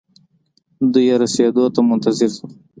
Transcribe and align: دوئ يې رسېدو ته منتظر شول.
دوئ 0.91 1.05
يې 1.07 1.15
رسېدو 1.21 1.63
ته 1.75 1.79
منتظر 1.89 2.29
شول. 2.35 2.51